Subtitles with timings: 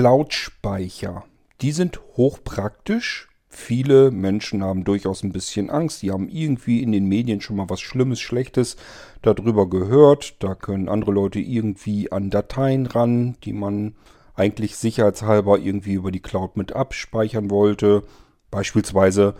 [0.00, 1.24] Cloud-Speicher.
[1.60, 3.28] Die sind hochpraktisch.
[3.50, 6.00] Viele Menschen haben durchaus ein bisschen Angst.
[6.00, 8.78] Die haben irgendwie in den Medien schon mal was Schlimmes, Schlechtes
[9.20, 10.42] darüber gehört.
[10.42, 13.94] Da können andere Leute irgendwie an Dateien ran, die man
[14.34, 18.02] eigentlich sicherheitshalber irgendwie über die Cloud mit abspeichern wollte.
[18.50, 19.34] Beispielsweise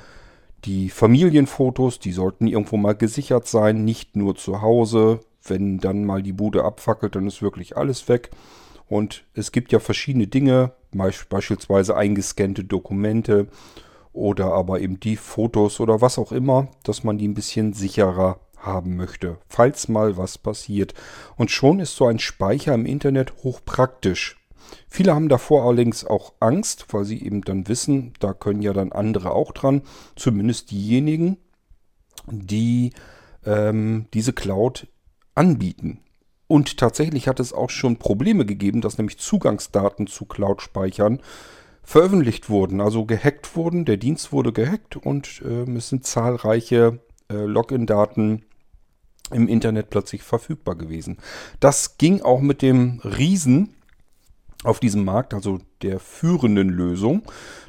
[0.67, 5.21] die Familienfotos, die sollten irgendwo mal gesichert sein, nicht nur zu Hause.
[5.43, 8.29] Wenn dann mal die Bude abfackelt, dann ist wirklich alles weg.
[8.91, 13.47] Und es gibt ja verschiedene Dinge, beispielsweise eingescannte Dokumente
[14.13, 18.41] oder aber eben die Fotos oder was auch immer, dass man die ein bisschen sicherer
[18.57, 20.95] haben möchte, falls mal was passiert.
[21.37, 24.37] Und schon ist so ein Speicher im Internet hochpraktisch.
[24.89, 28.91] Viele haben davor allerdings auch Angst, weil sie eben dann wissen, da können ja dann
[28.91, 29.83] andere auch dran,
[30.17, 31.37] zumindest diejenigen,
[32.27, 32.93] die
[33.47, 34.89] ähm, diese Cloud
[35.37, 36.01] anbieten.
[36.51, 41.21] Und tatsächlich hat es auch schon Probleme gegeben, dass nämlich Zugangsdaten zu Cloud-Speichern
[41.85, 43.85] veröffentlicht wurden, also gehackt wurden.
[43.85, 46.99] Der Dienst wurde gehackt und äh, es sind zahlreiche
[47.31, 48.43] äh, Login-Daten
[49.31, 51.19] im Internet plötzlich verfügbar gewesen.
[51.61, 53.77] Das ging auch mit dem Riesen
[54.65, 57.23] auf diesem Markt, also der führenden Lösung.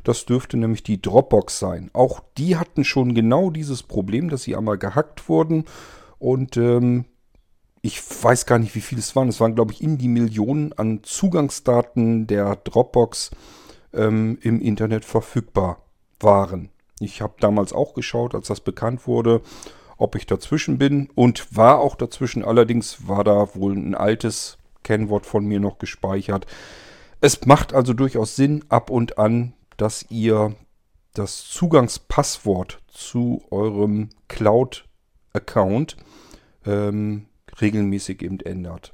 [0.03, 1.91] Das dürfte nämlich die Dropbox sein.
[1.93, 5.65] Auch die hatten schon genau dieses Problem, dass sie einmal gehackt wurden
[6.17, 7.05] und ähm,
[7.81, 9.29] ich weiß gar nicht, wie viel es waren.
[9.29, 13.31] Es waren, glaube ich, in die Millionen an Zugangsdaten der Dropbox
[13.93, 15.81] ähm, im Internet verfügbar
[16.19, 16.69] waren.
[16.99, 19.41] Ich habe damals auch geschaut, als das bekannt wurde,
[19.97, 22.45] ob ich dazwischen bin und war auch dazwischen.
[22.45, 26.45] Allerdings war da wohl ein altes Kennwort von mir noch gespeichert.
[27.19, 30.55] Es macht also durchaus Sinn ab und an, dass ihr
[31.13, 35.97] das Zugangspasswort zu eurem Cloud-Account
[36.65, 37.25] ähm,
[37.59, 38.93] regelmäßig eben ändert.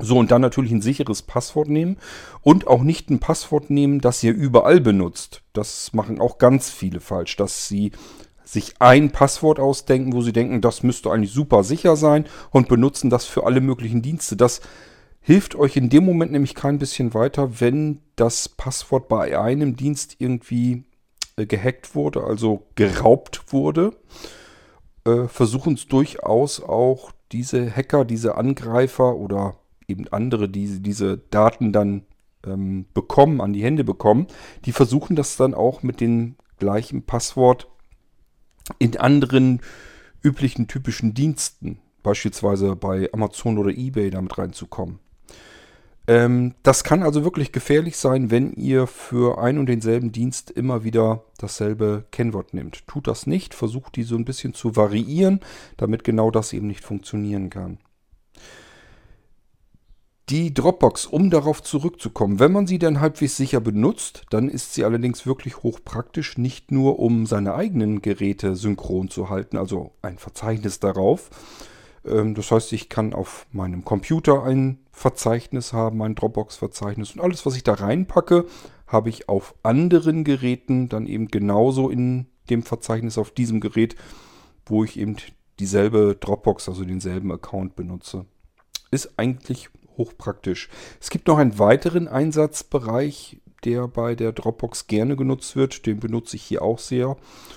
[0.00, 1.98] So, und dann natürlich ein sicheres Passwort nehmen
[2.42, 5.42] und auch nicht ein Passwort nehmen, das ihr überall benutzt.
[5.52, 7.92] Das machen auch ganz viele falsch, dass sie
[8.44, 13.08] sich ein Passwort ausdenken, wo sie denken, das müsste eigentlich super sicher sein und benutzen
[13.08, 14.36] das für alle möglichen Dienste.
[14.36, 14.60] Das
[15.20, 20.16] hilft euch in dem Moment nämlich kein bisschen weiter, wenn das Passwort bei einem Dienst
[20.18, 20.84] irgendwie
[21.36, 23.92] äh, gehackt wurde, also geraubt wurde.
[25.04, 29.56] Äh, Versuchen es durchaus auch diese Hacker, diese Angreifer oder
[29.88, 32.04] eben andere, die diese Daten dann
[32.46, 34.26] ähm, bekommen, an die Hände bekommen,
[34.64, 37.68] die versuchen das dann auch mit dem gleichen Passwort
[38.78, 39.60] in anderen
[40.22, 45.00] üblichen typischen Diensten, beispielsweise bei Amazon oder eBay, damit reinzukommen.
[46.06, 50.84] Ähm, das kann also wirklich gefährlich sein, wenn ihr für ein und denselben Dienst immer
[50.84, 52.86] wieder dasselbe Kennwort nehmt.
[52.86, 55.40] Tut das nicht, versucht die so ein bisschen zu variieren,
[55.76, 57.78] damit genau das eben nicht funktionieren kann.
[60.30, 64.84] Die Dropbox, um darauf zurückzukommen, wenn man sie dann halbwegs sicher benutzt, dann ist sie
[64.84, 70.80] allerdings wirklich hochpraktisch, nicht nur um seine eigenen Geräte synchron zu halten, also ein Verzeichnis
[70.80, 71.28] darauf,
[72.06, 77.44] ähm, das heißt, ich kann auf meinem Computer ein Verzeichnis haben, ein Dropbox-Verzeichnis und alles,
[77.44, 78.46] was ich da reinpacke,
[78.86, 83.96] habe ich auf anderen Geräten dann eben genauso in dem Verzeichnis auf diesem Gerät,
[84.66, 85.16] wo ich eben
[85.58, 88.24] dieselbe Dropbox, also denselben Account benutze.
[88.92, 90.68] Ist eigentlich hochpraktisch.
[91.00, 95.86] Es gibt noch einen weiteren Einsatzbereich, der bei der Dropbox gerne genutzt wird.
[95.86, 97.16] Den benutze ich hier auch sehr.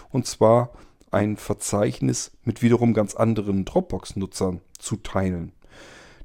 [0.09, 0.72] Und zwar
[1.12, 5.52] ein Verzeichnis mit wiederum ganz anderen Dropbox-Nutzern zu teilen.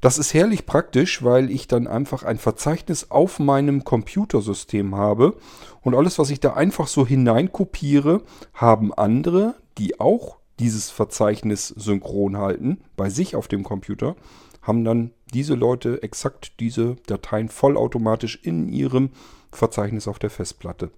[0.02, 5.36] Das ist herrlich praktisch, weil ich dann einfach ein Verzeichnis auf meinem Computersystem habe
[5.80, 12.36] und alles, was ich da einfach so hineinkopiere, haben andere, die auch dieses Verzeichnis synchron
[12.36, 14.16] halten, bei sich auf dem Computer,
[14.60, 19.10] haben dann diese Leute exakt diese Dateien vollautomatisch in ihrem
[19.52, 20.90] Verzeichnis auf der Festplatte.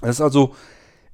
[0.00, 0.52] Das ist also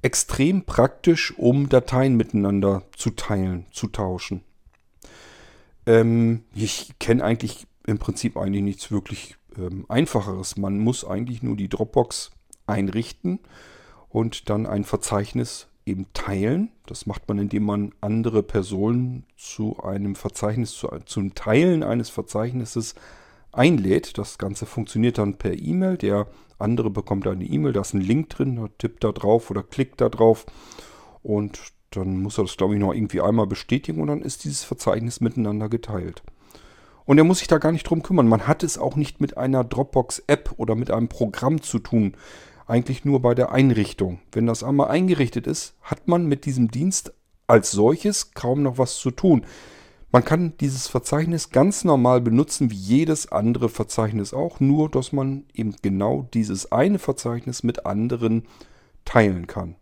[0.01, 4.43] extrem praktisch, um Dateien miteinander zu teilen, zu tauschen.
[5.85, 10.57] Ähm, ich kenne eigentlich im Prinzip eigentlich nichts wirklich ähm, einfacheres.
[10.57, 12.31] Man muss eigentlich nur die Dropbox
[12.65, 13.39] einrichten
[14.09, 16.71] und dann ein Verzeichnis eben teilen.
[16.85, 22.95] Das macht man, indem man andere Personen zu einem Verzeichnis, zu, zum Teilen eines Verzeichnisses
[23.51, 24.17] einlädt.
[24.17, 25.97] Das Ganze funktioniert dann per E-Mail.
[25.97, 26.27] Der
[26.57, 30.09] andere bekommt eine E-Mail, da ist ein Link drin, tippt da drauf oder klickt da
[30.09, 30.45] drauf
[31.21, 31.59] und
[31.95, 35.21] dann muss er das, glaube ich, noch irgendwie einmal bestätigen und dann ist dieses Verzeichnis
[35.21, 36.23] miteinander geteilt.
[37.05, 38.27] Und er muss sich da gar nicht drum kümmern.
[38.27, 42.15] Man hat es auch nicht mit einer Dropbox-App oder mit einem Programm zu tun.
[42.65, 44.19] Eigentlich nur bei der Einrichtung.
[44.31, 47.13] Wenn das einmal eingerichtet ist, hat man mit diesem Dienst
[47.45, 49.45] als solches kaum noch was zu tun.
[50.13, 55.45] Man kann dieses Verzeichnis ganz normal benutzen, wie jedes andere Verzeichnis auch, nur dass man
[55.53, 58.43] eben genau dieses eine Verzeichnis mit anderen
[59.05, 59.75] teilen kann.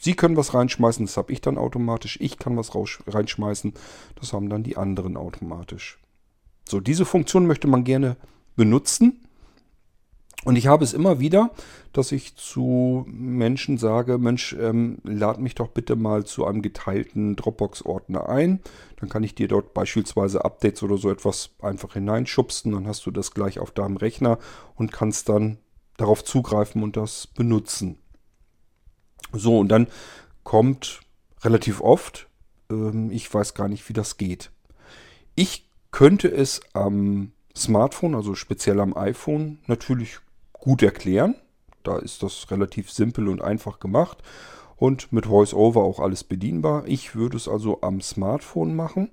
[0.00, 2.18] Sie können was reinschmeißen, das habe ich dann automatisch.
[2.20, 3.74] Ich kann was reinschmeißen,
[4.16, 5.98] das haben dann die anderen automatisch.
[6.68, 8.16] So, diese Funktion möchte man gerne
[8.56, 9.20] benutzen.
[10.44, 11.50] Und ich habe es immer wieder,
[11.94, 17.34] dass ich zu Menschen sage, Mensch, ähm, lad mich doch bitte mal zu einem geteilten
[17.34, 18.60] Dropbox-Ordner ein.
[19.00, 22.72] Dann kann ich dir dort beispielsweise Updates oder so etwas einfach hineinschubsen.
[22.72, 24.38] Dann hast du das gleich auf deinem Rechner
[24.74, 25.58] und kannst dann
[25.96, 27.98] darauf zugreifen und das benutzen.
[29.34, 29.88] So, und dann
[30.42, 31.00] kommt
[31.42, 32.28] relativ oft,
[32.70, 34.50] ähm, ich weiß gar nicht, wie das geht.
[35.34, 40.18] Ich könnte es am Smartphone, also speziell am iPhone, natürlich
[40.52, 41.36] gut erklären.
[41.82, 44.18] Da ist das relativ simpel und einfach gemacht
[44.76, 46.86] und mit VoiceOver auch alles bedienbar.
[46.86, 49.10] Ich würde es also am Smartphone machen.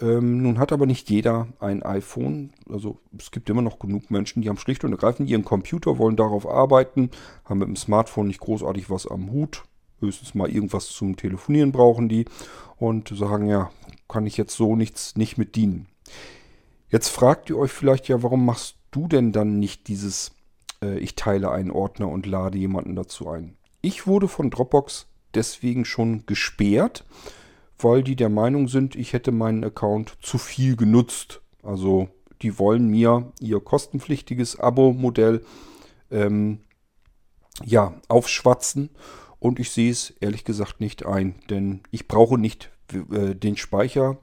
[0.00, 2.52] Ähm, nun hat aber nicht jeder ein iPhone.
[2.70, 6.16] Also es gibt immer noch genug Menschen, die haben schlicht und ergreifend ihren Computer, wollen
[6.16, 7.10] darauf arbeiten,
[7.44, 9.64] haben mit dem Smartphone nicht großartig was am Hut.
[10.00, 12.26] Höchstens mal irgendwas zum Telefonieren brauchen die
[12.76, 13.70] und sagen, ja,
[14.08, 15.86] kann ich jetzt so nichts nicht mit dienen.
[16.90, 20.32] Jetzt fragt ihr euch vielleicht ja, warum machst du denn dann nicht dieses
[20.82, 23.56] äh, ich teile einen Ordner und lade jemanden dazu ein.
[23.80, 27.04] Ich wurde von Dropbox deswegen schon gesperrt,
[27.78, 31.42] weil die der Meinung sind, ich hätte meinen Account zu viel genutzt.
[31.62, 32.08] Also
[32.42, 35.44] die wollen mir ihr kostenpflichtiges Abo-Modell
[36.10, 36.60] ähm,
[37.64, 38.90] ja, aufschwatzen
[39.38, 44.18] und ich sehe es ehrlich gesagt nicht ein, denn ich brauche nicht äh, den Speicher,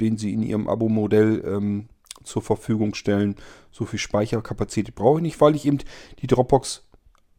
[0.00, 1.88] den sie in ihrem Abo-Modell ähm,
[2.24, 3.36] zur Verfügung stellen.
[3.70, 5.78] So viel Speicherkapazität brauche ich nicht, weil ich eben
[6.20, 6.87] die Dropbox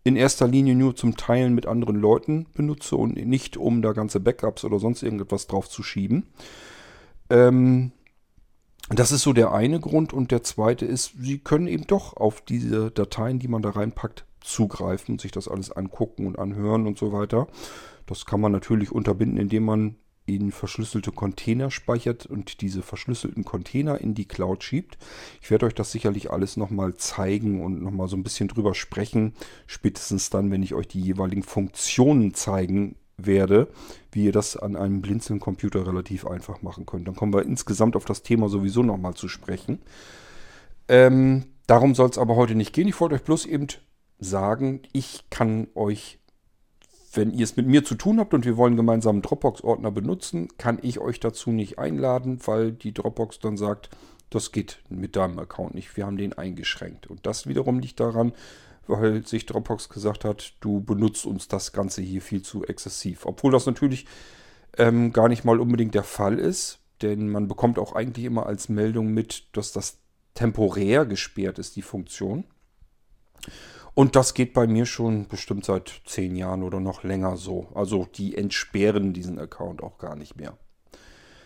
[0.04, 4.20] in erster Linie nur zum Teilen mit anderen Leuten benutze und nicht um da ganze
[4.20, 6.28] Backups oder sonst irgendetwas drauf zu schieben.
[7.30, 7.92] Ähm,
[8.90, 12.42] das ist so der eine Grund und der zweite ist, Sie können eben doch auf
[12.42, 17.12] diese Dateien, die man da reinpackt, zugreifen, sich das alles angucken und anhören und so
[17.12, 17.48] weiter.
[18.08, 19.96] Das kann man natürlich unterbinden, indem man
[20.36, 24.98] in verschlüsselte Container speichert und diese verschlüsselten Container in die Cloud schiebt.
[25.42, 29.34] Ich werde euch das sicherlich alles nochmal zeigen und nochmal so ein bisschen drüber sprechen.
[29.68, 33.68] Spätestens dann, wenn ich euch die jeweiligen Funktionen zeigen werde,
[34.12, 37.08] wie ihr das an einem Blinzeln-Computer relativ einfach machen könnt.
[37.08, 39.80] Dann kommen wir insgesamt auf das Thema sowieso nochmal zu sprechen.
[40.88, 42.88] Ähm, darum soll es aber heute nicht gehen.
[42.88, 43.68] Ich wollte euch bloß eben
[44.20, 46.19] sagen, ich kann euch
[47.14, 50.48] wenn ihr es mit mir zu tun habt und wir wollen gemeinsam einen Dropbox-Ordner benutzen,
[50.58, 53.90] kann ich euch dazu nicht einladen, weil die Dropbox dann sagt,
[54.30, 55.96] das geht mit deinem Account nicht.
[55.98, 57.08] Wir haben den eingeschränkt.
[57.08, 58.34] Und das wiederum liegt daran,
[58.88, 63.26] weil sich Dropbox gesagt hat, du benutzt uns das Ganze hier viel zu exzessiv.
[63.26, 64.06] Obwohl das natürlich
[64.78, 68.70] ähm, gar nicht mal unbedingt der Fall ist, denn man bekommt auch eigentlich immer als
[68.70, 70.00] Meldung mit, dass das
[70.36, 72.44] temporär gesperrt ist, die Funktion.
[74.00, 77.68] Und das geht bei mir schon bestimmt seit zehn Jahren oder noch länger so.
[77.76, 80.58] Also die entsperren diesen Account auch gar nicht mehr.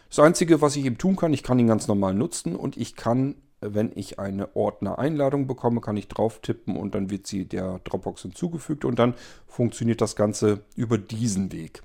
[0.10, 2.96] Das Einzige, was ich eben tun kann, ich kann ihn ganz normal nutzen und ich
[2.96, 7.80] kann, wenn ich eine Ordner-Einladung bekomme, kann ich drauf tippen und dann wird sie der
[7.86, 9.16] Dropbox hinzugefügt und dann
[9.48, 11.82] funktioniert das Ganze über diesen Weg.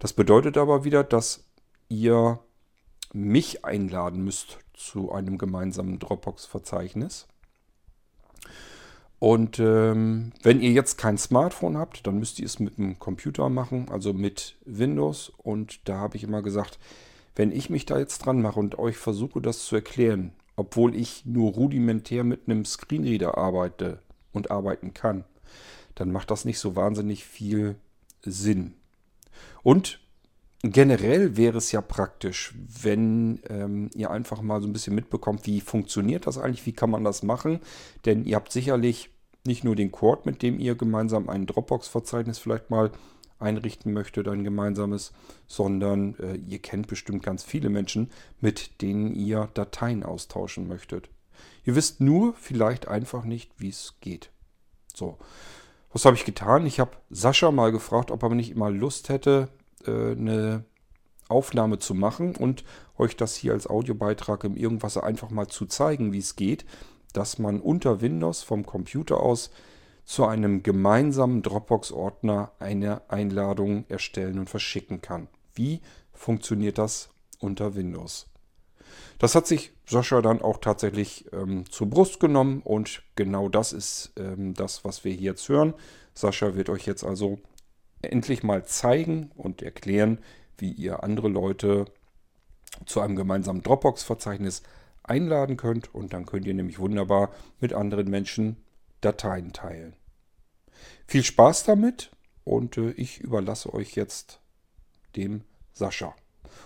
[0.00, 1.44] Das bedeutet aber wieder, dass
[1.88, 2.40] ihr
[3.12, 7.28] mich einladen müsst zu einem gemeinsamen Dropbox-Verzeichnis.
[9.22, 13.48] Und ähm, wenn ihr jetzt kein Smartphone habt, dann müsst ihr es mit dem Computer
[13.50, 15.30] machen, also mit Windows.
[15.36, 16.80] Und da habe ich immer gesagt,
[17.36, 21.24] wenn ich mich da jetzt dran mache und euch versuche, das zu erklären, obwohl ich
[21.24, 24.00] nur rudimentär mit einem Screenreader arbeite
[24.32, 25.22] und arbeiten kann,
[25.94, 27.76] dann macht das nicht so wahnsinnig viel
[28.22, 28.74] Sinn.
[29.62, 30.00] Und
[30.62, 35.60] generell wäre es ja praktisch, wenn ähm, ihr einfach mal so ein bisschen mitbekommt, wie
[35.60, 37.60] funktioniert das eigentlich, wie kann man das machen.
[38.04, 39.10] Denn ihr habt sicherlich
[39.44, 42.92] nicht nur den Cord, mit dem ihr gemeinsam ein Dropbox-Verzeichnis vielleicht mal
[43.40, 45.12] einrichten möchtet, ein gemeinsames,
[45.48, 51.10] sondern äh, ihr kennt bestimmt ganz viele Menschen, mit denen ihr Dateien austauschen möchtet.
[51.64, 54.30] Ihr wisst nur vielleicht einfach nicht, wie es geht.
[54.94, 55.18] So,
[55.92, 56.66] was habe ich getan?
[56.66, 59.48] Ich habe Sascha mal gefragt, ob er nicht mal Lust hätte,
[59.86, 60.64] äh, eine
[61.28, 62.64] Aufnahme zu machen und
[62.98, 66.66] euch das hier als Audiobeitrag im Irgendwas einfach mal zu zeigen, wie es geht
[67.12, 69.50] dass man unter Windows vom Computer aus
[70.04, 75.28] zu einem gemeinsamen Dropbox-Ordner eine Einladung erstellen und verschicken kann.
[75.54, 75.80] Wie
[76.12, 78.28] funktioniert das unter Windows?
[79.18, 84.12] Das hat sich Sascha dann auch tatsächlich ähm, zur Brust genommen und genau das ist
[84.16, 85.74] ähm, das, was wir hier jetzt hören.
[86.14, 87.38] Sascha wird euch jetzt also
[88.02, 90.18] endlich mal zeigen und erklären,
[90.58, 91.86] wie ihr andere Leute
[92.86, 94.62] zu einem gemeinsamen Dropbox-Verzeichnis
[95.02, 98.56] einladen könnt und dann könnt ihr nämlich wunderbar mit anderen Menschen
[99.00, 99.94] Dateien teilen.
[101.06, 102.10] Viel Spaß damit
[102.44, 104.40] und äh, ich überlasse euch jetzt
[105.16, 105.42] dem
[105.72, 106.14] Sascha.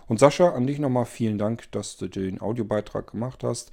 [0.06, 3.70] Und Sascha, an dich nochmal vielen Dank, dass du den Audiobeitrag gemacht hast.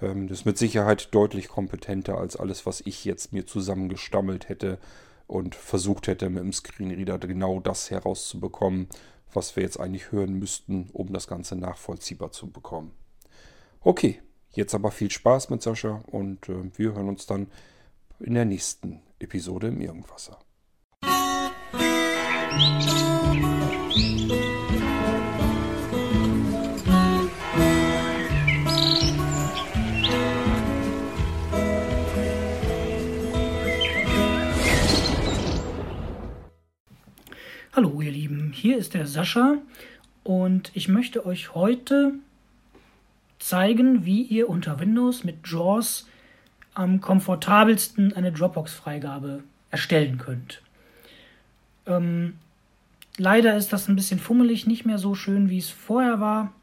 [0.00, 4.78] Ähm, das ist mit Sicherheit deutlich kompetenter als alles, was ich jetzt mir zusammengestammelt hätte
[5.26, 8.88] und versucht hätte, mit dem Screenreader genau das herauszubekommen,
[9.32, 12.92] was wir jetzt eigentlich hören müssten, um das Ganze nachvollziehbar zu bekommen.
[13.80, 14.20] Okay,
[14.52, 17.48] jetzt aber viel Spaß mit Sascha und äh, wir hören uns dann
[18.20, 20.38] in der nächsten Episode im Irgendwasser.
[37.76, 39.58] Hallo ihr Lieben, hier ist der Sascha
[40.24, 42.14] und ich möchte euch heute
[43.38, 46.08] zeigen, wie ihr unter Windows mit JAWS
[46.72, 50.62] am komfortabelsten eine Dropbox-Freigabe erstellen könnt.
[51.84, 52.36] Ähm,
[53.18, 56.54] leider ist das ein bisschen fummelig, nicht mehr so schön, wie es vorher war.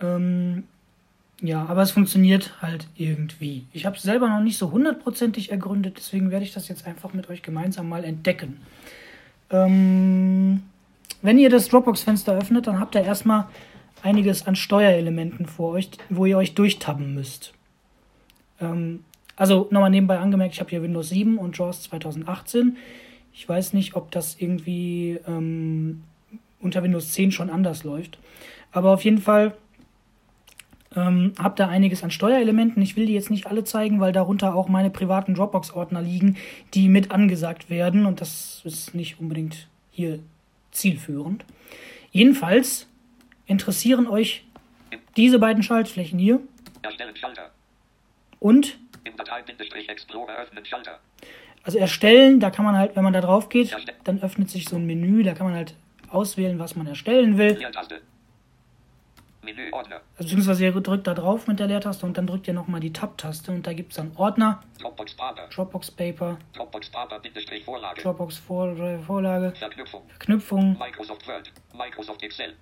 [0.00, 0.62] Ähm,
[1.40, 3.66] ja, aber es funktioniert halt irgendwie.
[3.72, 7.14] Ich habe es selber noch nicht so hundertprozentig ergründet, deswegen werde ich das jetzt einfach
[7.14, 8.60] mit euch gemeinsam mal entdecken.
[9.50, 10.62] Ähm,
[11.22, 13.46] wenn ihr das Dropbox-Fenster öffnet, dann habt ihr erstmal
[14.02, 17.54] einiges an Steuerelementen vor euch, wo ihr euch durchtappen müsst.
[18.60, 19.04] Ähm,
[19.36, 22.76] also nochmal nebenbei angemerkt, ich habe hier Windows 7 und JAWS 2018.
[23.32, 26.04] Ich weiß nicht, ob das irgendwie ähm,
[26.60, 28.18] unter Windows 10 schon anders läuft.
[28.70, 29.54] Aber auf jeden Fall
[30.96, 32.82] ähm, habt ihr einiges an Steuerelementen.
[32.82, 36.36] Ich will die jetzt nicht alle zeigen, weil darunter auch meine privaten Dropbox-Ordner liegen,
[36.74, 38.06] die mit angesagt werden.
[38.06, 40.20] Und das ist nicht unbedingt hier
[40.70, 41.44] zielführend.
[42.10, 42.86] Jedenfalls
[43.46, 44.44] interessieren euch
[45.16, 46.40] diese beiden Schaltflächen hier.
[46.82, 47.50] Erstellen Schalter.
[48.40, 48.78] Und
[51.62, 53.74] Also erstellen, da kann man halt, wenn man da drauf geht,
[54.04, 55.74] dann öffnet sich so ein Menü, da kann man halt
[56.10, 57.58] auswählen, was man erstellen will.
[59.44, 60.00] Menüordner.
[60.16, 62.92] Also beziehungsweise ihr drückt da drauf mit der Leertaste und dann drückt ihr nochmal die
[62.92, 64.62] Tab-Taste und da gibt es dann Ordner.
[64.80, 65.48] Dropbox Paper.
[65.54, 66.38] Dropbox Paper.
[66.54, 67.20] Dropbox Paper
[67.64, 68.02] Vorlage.
[68.02, 69.52] Dropbox Vor Vorlage.
[69.56, 70.02] Verknüpfung.
[70.08, 70.78] Verknüpfung.
[70.78, 71.52] Microsoft Word.
[71.76, 72.54] Microsoft Excel.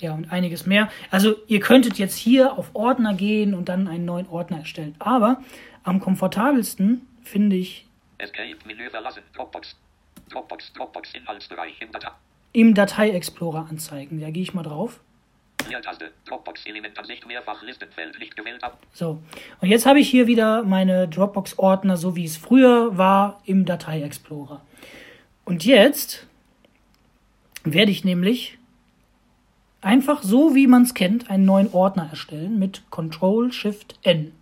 [0.00, 0.90] Ja, und einiges mehr.
[1.10, 4.94] Also ihr könntet jetzt hier auf Ordner gehen und dann einen neuen Ordner erstellen.
[4.98, 5.42] Aber
[5.82, 7.86] am komfortabelsten finde ich
[8.18, 9.22] Escape Menü verlassen.
[9.34, 9.76] Dropbox.
[10.30, 12.10] Dropbox, Dropbox Inhaltsbereich im Datei.
[12.52, 14.20] Im Datei Explorer anzeigen.
[14.20, 15.00] Da gehe ich mal drauf.
[18.92, 19.22] So.
[19.60, 24.60] Und jetzt habe ich hier wieder meine Dropbox-Ordner, so wie es früher war, im Datei-Explorer.
[25.44, 26.26] Und jetzt
[27.64, 28.58] werde ich nämlich
[29.80, 34.32] einfach so, wie man es kennt, einen neuen Ordner erstellen mit Control-Shift-N.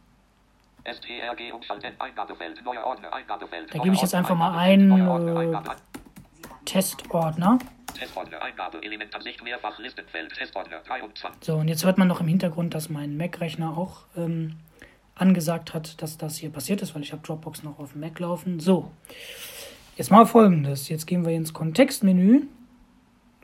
[3.73, 5.59] Da gebe ich jetzt einfach mal einen äh,
[6.65, 7.59] Testordner.
[7.95, 11.43] Testordner, Eingabe, Elementansicht, mehrfach Listenfeld, Testordner, 23.
[11.43, 14.57] So, und jetzt hört man noch im Hintergrund, dass mein Mac-Rechner auch ähm,
[15.15, 18.19] angesagt hat, dass das hier passiert ist, weil ich habe Dropbox noch auf dem Mac
[18.19, 18.61] laufen.
[18.61, 18.91] So,
[19.97, 20.89] jetzt mal folgendes.
[20.89, 22.43] Jetzt gehen wir ins Kontextmenü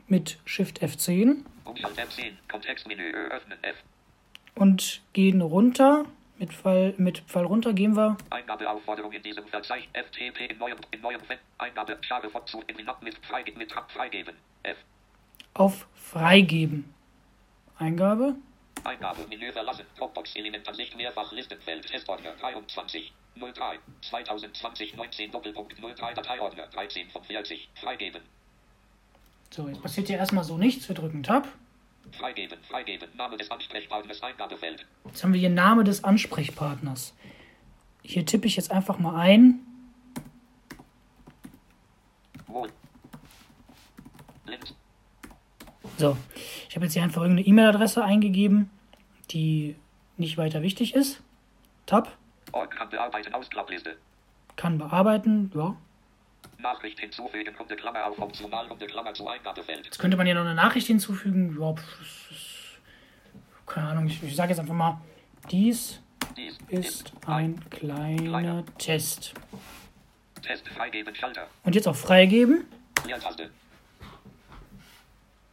[0.07, 1.37] mit Shift F10.
[1.65, 3.77] F10, Kontextmenü, öffnen F.
[4.55, 6.05] Und gehen runter
[6.41, 8.17] mit Pfeil, mit Pfeil runter gehen wir.
[8.31, 9.89] Eingabeaufforderung in diesem Verzeichnis.
[9.93, 11.21] FTP in neuem, in neuem
[11.59, 14.35] Eingabe, Schade von zu, in mit, freige, mit freigeben.
[14.63, 14.77] F.
[15.53, 16.93] Auf Freigeben.
[17.77, 18.35] Eingabe.
[18.83, 23.79] Eingabe, Menü verlassen, Dropbox, Elementansicht, mehrfach Listenfeld, Testordner, 23, 03,
[24.09, 28.21] 2020, 19, Doppelpunkt, 03, Dateiordner, 13 von 40, freigeben.
[29.51, 31.47] So, jetzt passiert hier erstmal so nichts, wir drücken Tab.
[32.17, 34.85] Freigeben, freigeben, Name des Ansprechpartners, Eingabefeld.
[35.05, 37.13] Jetzt haben wir hier Name des Ansprechpartners.
[38.03, 39.59] Hier tippe ich jetzt einfach mal ein.
[42.47, 42.69] Wohl.
[44.45, 44.75] Links.
[45.97, 46.17] So,
[46.69, 48.69] ich habe jetzt hier einfach irgendeine E-Mail-Adresse eingegeben,
[49.31, 49.75] die
[50.17, 51.21] nicht weiter wichtig ist.
[51.85, 52.17] Tab.
[52.51, 53.97] Kann bearbeiten, Ausklappliste.
[54.55, 55.75] Kann bearbeiten, ja.
[56.61, 59.85] Nachricht hinzufügen, Runde Klammer auf, optional, Runde Klammer zu Eingabefeld.
[59.85, 61.57] Jetzt könnte man hier noch eine Nachricht hinzufügen.
[61.59, 61.75] Ja,
[63.65, 65.01] keine Ahnung, ich, ich sage jetzt einfach mal,
[65.49, 66.01] dies,
[66.35, 69.33] dies ist ein, ein kleiner, kleiner Test.
[70.41, 71.47] Test freigeben, Schalter.
[71.63, 72.65] Und jetzt auf freigeben.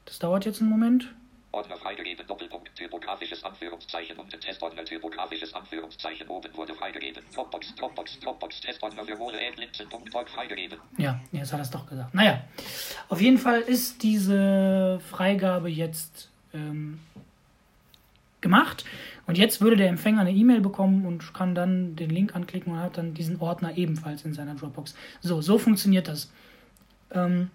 [0.04, 1.14] Das dauert jetzt einen Moment.
[1.58, 7.22] Ordner freigegeben, Doppelpunkt, typografisches Anführungszeichen und Testordner, typografisches Anführungszeichen oben wurde freigegeben.
[7.34, 10.78] Dropbox, Dropbox, Dropbox, Testordner für Wohle, Linzen.org freigegeben.
[10.96, 12.14] Ja, jetzt hat er es doch gesagt.
[12.14, 12.44] Naja,
[13.08, 17.00] auf jeden Fall ist diese Freigabe jetzt ähm,
[18.40, 18.84] gemacht.
[19.26, 22.78] Und jetzt würde der Empfänger eine E-Mail bekommen und kann dann den Link anklicken und
[22.78, 24.94] hat dann diesen Ordner ebenfalls in seiner Dropbox.
[25.20, 26.30] So, so funktioniert das.
[27.10, 27.50] Ähm,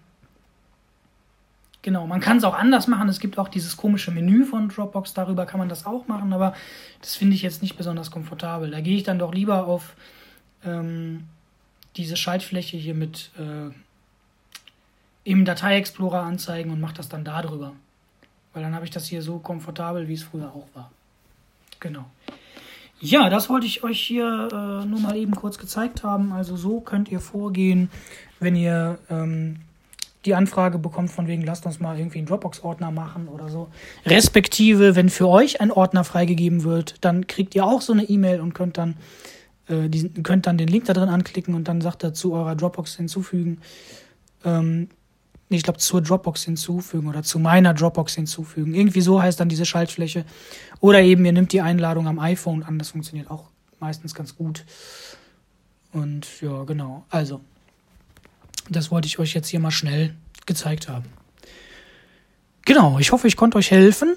[1.84, 3.08] genau, man kann es auch anders machen.
[3.08, 6.54] Es gibt auch dieses komische Menü von Dropbox, darüber kann man das auch machen, aber
[7.00, 8.72] das finde ich jetzt nicht besonders komfortabel.
[8.72, 9.94] Da gehe ich dann doch lieber auf
[10.64, 11.24] ähm,
[11.94, 13.70] diese Schaltfläche hier mit äh,
[15.22, 17.72] im Datei-Explorer anzeigen und mache das dann darüber.
[18.52, 20.90] Weil dann habe ich das hier so komfortabel, wie es früher auch war.
[21.80, 22.04] Genau.
[23.00, 26.32] Ja, das wollte ich euch hier äh, nur mal eben kurz gezeigt haben.
[26.32, 27.90] Also so könnt ihr vorgehen,
[28.40, 29.60] wenn ihr ähm,
[30.24, 33.68] die Anfrage bekommt von wegen, lasst uns mal irgendwie einen Dropbox-Ordner machen oder so.
[34.06, 38.40] Respektive, wenn für euch ein Ordner freigegeben wird, dann kriegt ihr auch so eine E-Mail
[38.40, 38.96] und könnt dann,
[39.68, 42.56] äh, diesen, könnt dann den Link da drin anklicken und dann sagt er zu eurer
[42.56, 43.58] Dropbox hinzufügen.
[44.44, 44.88] Ähm,
[45.50, 48.74] ich glaube, zur Dropbox hinzufügen oder zu meiner Dropbox hinzufügen.
[48.74, 50.24] Irgendwie so heißt dann diese Schaltfläche.
[50.80, 52.78] Oder eben, ihr nimmt die Einladung am iPhone an.
[52.78, 54.64] Das funktioniert auch meistens ganz gut.
[55.92, 57.04] Und ja, genau.
[57.10, 57.40] Also,
[58.68, 60.14] das wollte ich euch jetzt hier mal schnell
[60.46, 61.06] gezeigt haben.
[62.64, 64.16] Genau, ich hoffe, ich konnte euch helfen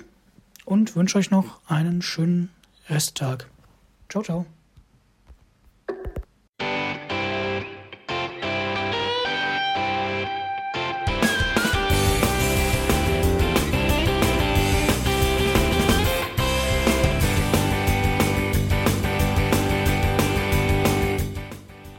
[0.65, 2.49] und wünsche euch noch einen schönen
[2.89, 3.49] Resttag.
[4.09, 4.45] Ciao, ciao.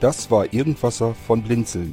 [0.00, 1.92] Das war Irgendwasser von Blinzeln.